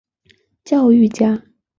[0.63, 1.43] 教育家。